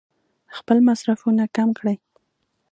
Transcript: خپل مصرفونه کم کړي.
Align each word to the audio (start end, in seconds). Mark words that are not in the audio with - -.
خپل 0.57 0.77
مصرفونه 0.89 1.43
کم 1.55 1.69
کړي. 1.79 1.95